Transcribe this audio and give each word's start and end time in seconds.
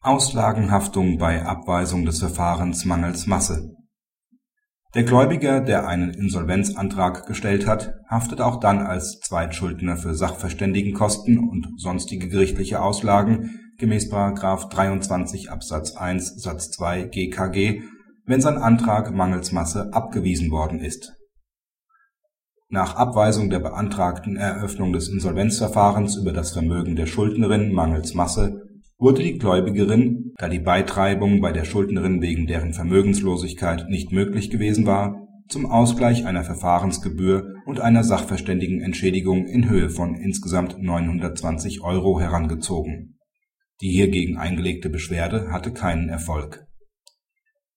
Auslagenhaftung 0.00 1.18
bei 1.18 1.44
Abweisung 1.44 2.04
des 2.04 2.20
Verfahrens 2.20 2.84
mangels 2.84 3.26
Masse 3.26 3.74
Der 4.94 5.02
Gläubiger, 5.02 5.60
der 5.60 5.88
einen 5.88 6.14
Insolvenzantrag 6.14 7.26
gestellt 7.26 7.66
hat, 7.66 7.94
haftet 8.08 8.40
auch 8.40 8.60
dann 8.60 8.78
als 8.78 9.18
Zweitschuldner 9.18 9.96
für 9.96 10.14
Sachverständigenkosten 10.14 11.38
und 11.40 11.66
sonstige 11.78 12.28
gerichtliche 12.28 12.80
Auslagen 12.80 13.58
gemäß§ 13.78 14.08
23 14.70 15.50
Absatz 15.50 15.96
1 15.96 16.42
Satz 16.42 16.70
2 16.70 17.02
GKG, 17.02 17.82
wenn 18.24 18.40
sein 18.40 18.56
Antrag 18.56 19.12
mangels 19.12 19.50
Masse 19.50 19.92
abgewiesen 19.92 20.52
worden 20.52 20.78
ist. 20.78 21.12
Nach 22.68 22.94
Abweisung 22.94 23.50
der 23.50 23.58
beantragten 23.58 24.36
Eröffnung 24.36 24.92
des 24.92 25.08
Insolvenzverfahrens 25.08 26.16
über 26.16 26.32
das 26.32 26.52
Vermögen 26.52 26.94
der 26.94 27.06
Schuldnerin 27.06 27.72
mangels 27.72 28.14
Masse 28.14 28.67
wurde 28.98 29.22
die 29.22 29.38
Gläubigerin, 29.38 30.32
da 30.36 30.48
die 30.48 30.58
Beitreibung 30.58 31.40
bei 31.40 31.52
der 31.52 31.64
Schuldnerin 31.64 32.20
wegen 32.20 32.46
deren 32.46 32.74
Vermögenslosigkeit 32.74 33.88
nicht 33.88 34.12
möglich 34.12 34.50
gewesen 34.50 34.86
war, 34.86 35.28
zum 35.48 35.66
Ausgleich 35.66 36.26
einer 36.26 36.44
Verfahrensgebühr 36.44 37.54
und 37.64 37.80
einer 37.80 38.04
Sachverständigenentschädigung 38.04 39.46
in 39.46 39.68
Höhe 39.68 39.88
von 39.88 40.14
insgesamt 40.14 40.82
920 40.82 41.80
Euro 41.82 42.20
herangezogen. 42.20 43.18
Die 43.80 43.90
hiergegen 43.90 44.36
eingelegte 44.36 44.90
Beschwerde 44.90 45.52
hatte 45.52 45.72
keinen 45.72 46.08
Erfolg. 46.08 46.66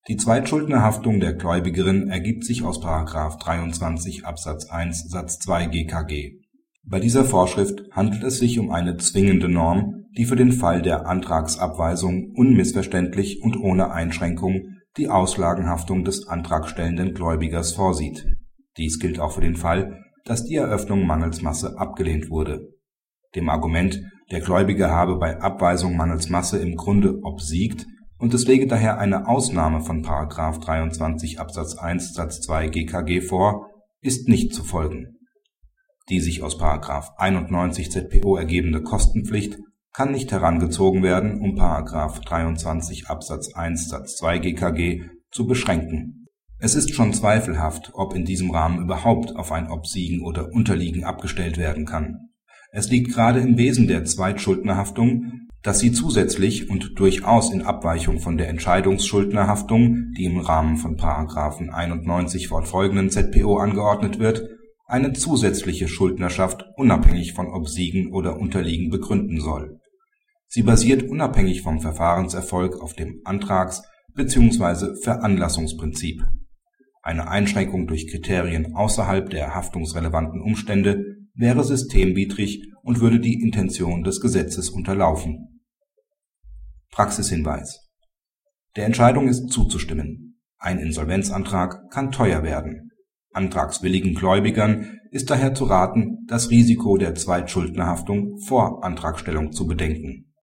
Die 0.08 0.18
Zweitschuldnerhaftung 0.18 1.20
der 1.20 1.34
Gläubigerin 1.34 2.10
ergibt 2.10 2.44
sich 2.44 2.64
aus§ 2.64 2.82
23 3.40 4.26
Absatz 4.26 4.68
1 4.68 5.10
Satz 5.10 5.38
2 5.40 5.68
GKG. 5.68 6.41
Bei 6.84 7.00
dieser 7.00 7.24
Vorschrift 7.24 7.84
handelt 7.92 8.24
es 8.24 8.40
sich 8.40 8.60
um 8.60 8.72
eine 8.72 8.98
zwingende 8.98 9.50
Norm 9.50 10.02
die 10.18 10.26
für 10.26 10.36
den 10.36 10.52
Fall 10.52 10.82
der 10.82 11.08
Antragsabweisung 11.08 12.32
unmissverständlich 12.36 13.42
und 13.42 13.58
ohne 13.58 13.92
Einschränkung 13.92 14.76
die 14.98 15.08
Auslagenhaftung 15.08 16.04
des 16.04 16.28
antragstellenden 16.28 17.14
Gläubigers 17.14 17.74
vorsieht. 17.74 18.26
Dies 18.78 19.00
gilt 19.00 19.20
auch 19.20 19.32
für 19.34 19.42
den 19.42 19.56
Fall, 19.56 20.04
dass 20.26 20.44
die 20.44 20.56
Eröffnung 20.56 21.06
mangels 21.06 21.42
Masse 21.42 21.78
abgelehnt 21.78 22.30
wurde. 22.30 22.68
Dem 23.36 23.50
Argument, 23.50 24.02
der 24.32 24.42
Gläubiger 24.42 24.92
habe 24.92 25.18
bei 25.18 25.40
Abweisung 25.40 25.96
mangels 25.96 26.30
Masse 26.30 26.60
im 26.60 26.76
Grunde 26.76 27.20
obsiegt 27.24 27.86
und 28.18 28.34
es 28.34 28.46
lege 28.46 28.68
daher 28.68 29.00
eine 29.00 29.28
Ausnahme 29.28 29.82
von§ 29.82 30.04
23 30.60 31.40
Absatz 31.40 31.78
1 31.78 32.14
Satz 32.14 32.42
2 32.42 32.68
GKG 32.68 33.22
vor, 33.22 33.70
ist 34.02 34.28
nicht 34.28 34.54
zu 34.54 34.64
folgen. 34.64 35.21
Die 36.10 36.20
sich 36.20 36.42
aus§ 36.42 36.60
91 37.18 37.92
ZPO 37.92 38.36
ergebende 38.36 38.82
Kostenpflicht 38.82 39.60
kann 39.94 40.12
nicht 40.12 40.32
herangezogen 40.32 41.04
werden, 41.04 41.40
um§ 41.42 41.56
23 42.26 43.08
Absatz 43.08 43.54
1 43.54 43.90
Satz 43.90 44.16
2 44.18 44.40
GKG 44.40 45.04
zu 45.32 45.48
beschränken. 45.48 46.28
Es 46.60 46.76
ist 46.76 46.94
schon 46.94 47.14
zweifelhaft, 47.14 47.92
ob 47.94 48.16
in 48.16 48.26
diesem 48.26 48.52
Rahmen 48.52 48.82
überhaupt 48.82 49.36
auf 49.36 49.52
ein 49.52 49.70
Obsiegen 49.70 50.24
oder 50.26 50.52
Unterliegen 50.52 51.04
abgestellt 51.04 51.58
werden 51.58 51.86
kann. 51.86 52.30
Es 52.72 52.90
liegt 52.90 53.14
gerade 53.14 53.40
im 53.40 53.58
Wesen 53.58 53.88
der 53.88 54.06
Zweitschuldnerhaftung, 54.06 55.48
dass 55.62 55.80
sie 55.80 55.92
zusätzlich 55.92 56.70
und 56.70 56.98
durchaus 57.00 57.52
in 57.52 57.62
Abweichung 57.62 58.20
von 58.20 58.38
der 58.38 58.50
Entscheidungsschuldnerhaftung, 58.50 60.14
die 60.18 60.26
im 60.26 60.40
Rahmen 60.40 60.78
von§ 60.78 60.98
91 61.70 62.48
fortfolgenden 62.48 63.10
ZPO 63.10 63.58
angeordnet 63.58 64.20
wird 64.20 64.48
eine 64.92 65.14
zusätzliche 65.14 65.88
Schuldnerschaft 65.88 66.66
unabhängig 66.76 67.32
von 67.32 67.48
Obsiegen 67.48 68.12
oder 68.12 68.38
Unterliegen 68.38 68.90
begründen 68.90 69.40
soll. 69.40 69.80
Sie 70.48 70.64
basiert 70.64 71.04
unabhängig 71.04 71.62
vom 71.62 71.80
Verfahrenserfolg 71.80 72.76
auf 72.82 72.94
dem 72.94 73.22
Antrags 73.24 73.84
bzw. 74.14 75.02
Veranlassungsprinzip. 75.02 76.24
Eine 77.02 77.30
Einschränkung 77.30 77.88
durch 77.88 78.08
Kriterien 78.08 78.76
außerhalb 78.76 79.30
der 79.30 79.56
haftungsrelevanten 79.56 80.42
Umstände 80.42 81.06
wäre 81.34 81.64
systemwidrig 81.64 82.62
und 82.84 83.00
würde 83.00 83.22
die 83.22 83.42
Intention 83.42 84.04
des 84.04 84.20
Gesetzes 84.20 84.70
unterlaufen. 84.70 85.62
Praxishinweis 86.92 87.80
Der 88.76 88.88
Entscheidung 88.88 89.30
ist 89.30 89.50
zuzustimmen. 89.50 90.42
Ein 90.58 90.80
Insolvenzantrag 90.80 91.90
kann 91.92 92.12
teuer 92.12 92.44
werden 92.44 92.91
Antragswilligen 93.34 94.14
Gläubigern 94.14 95.00
ist 95.12 95.30
daher 95.30 95.54
zu 95.54 95.66
raten, 95.66 96.26
das 96.28 96.50
Risiko 96.50 96.98
der 96.98 97.16
Zweitschuldnerhaftung 97.16 98.38
vor 98.40 98.84
Antragstellung 98.84 99.52
zu 99.52 99.68
bedenken 99.68 100.31